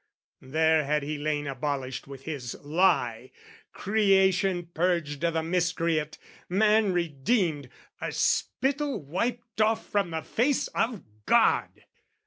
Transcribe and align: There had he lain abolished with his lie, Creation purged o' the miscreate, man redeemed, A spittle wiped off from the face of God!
There 0.41 0.83
had 0.83 1.03
he 1.03 1.19
lain 1.19 1.45
abolished 1.45 2.07
with 2.07 2.23
his 2.23 2.55
lie, 2.63 3.29
Creation 3.71 4.65
purged 4.73 5.23
o' 5.23 5.29
the 5.29 5.43
miscreate, 5.43 6.17
man 6.49 6.91
redeemed, 6.91 7.69
A 8.01 8.11
spittle 8.11 9.03
wiped 9.05 9.61
off 9.61 9.85
from 9.85 10.09
the 10.09 10.23
face 10.23 10.65
of 10.69 11.03
God! 11.27 11.83